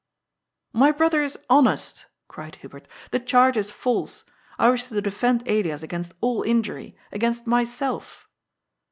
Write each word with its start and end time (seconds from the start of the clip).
"My 0.73 0.91
brother 0.91 1.21
is 1.21 1.37
honest," 1.47 2.07
cried 2.27 2.55
Hubert." 2.55 2.87
The 3.11 3.19
charge 3.19 3.55
is 3.55 3.69
false. 3.69 4.23
I 4.57 4.67
wish 4.71 4.85
to 4.87 4.99
defend 4.99 5.47
Elias 5.47 5.83
against 5.83 6.13
all 6.21 6.41
injury, 6.41 6.97
against 7.11 7.45
myself 7.45 8.27